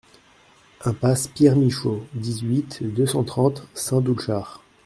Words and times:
Impasse 0.83 1.27
Pierre 1.27 1.55
Michot, 1.55 2.03
dix-huit, 2.15 2.79
deux 2.81 3.05
cent 3.05 3.23
trente 3.23 3.67
Saint-Doulchard 3.75 4.59